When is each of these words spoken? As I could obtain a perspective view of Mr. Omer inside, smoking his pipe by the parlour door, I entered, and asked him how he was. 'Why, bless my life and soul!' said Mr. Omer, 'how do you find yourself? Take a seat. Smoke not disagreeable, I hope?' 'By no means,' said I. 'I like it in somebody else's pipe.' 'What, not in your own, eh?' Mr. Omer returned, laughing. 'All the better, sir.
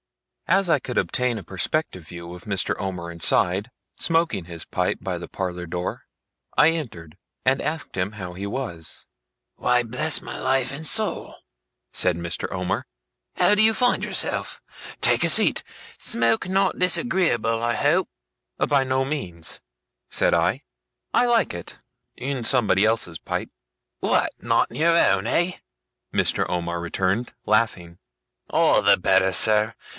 As 0.47 0.69
I 0.69 0.79
could 0.79 0.97
obtain 0.97 1.37
a 1.37 1.43
perspective 1.45 2.05
view 2.07 2.33
of 2.33 2.43
Mr. 2.43 2.75
Omer 2.77 3.09
inside, 3.09 3.71
smoking 3.97 4.45
his 4.45 4.65
pipe 4.65 4.97
by 4.99 5.17
the 5.17 5.29
parlour 5.29 5.65
door, 5.65 6.07
I 6.57 6.69
entered, 6.71 7.17
and 7.45 7.61
asked 7.61 7.95
him 7.95 8.13
how 8.13 8.33
he 8.33 8.45
was. 8.45 9.05
'Why, 9.55 9.83
bless 9.83 10.19
my 10.19 10.37
life 10.37 10.71
and 10.73 10.85
soul!' 10.85 11.37
said 11.93 12.17
Mr. 12.17 12.51
Omer, 12.51 12.85
'how 13.35 13.55
do 13.55 13.61
you 13.61 13.73
find 13.73 14.03
yourself? 14.03 14.59
Take 14.99 15.23
a 15.23 15.29
seat. 15.29 15.63
Smoke 15.97 16.49
not 16.49 16.79
disagreeable, 16.79 17.63
I 17.63 17.75
hope?' 17.75 18.09
'By 18.57 18.83
no 18.83 19.05
means,' 19.05 19.61
said 20.09 20.33
I. 20.33 20.63
'I 21.13 21.27
like 21.27 21.53
it 21.53 21.77
in 22.17 22.43
somebody 22.43 22.83
else's 22.83 23.19
pipe.' 23.19 23.51
'What, 23.99 24.33
not 24.39 24.71
in 24.71 24.77
your 24.77 24.97
own, 24.97 25.27
eh?' 25.27 25.59
Mr. 26.13 26.49
Omer 26.49 26.81
returned, 26.81 27.33
laughing. 27.45 27.99
'All 28.49 28.81
the 28.81 28.97
better, 28.97 29.31
sir. 29.31 29.75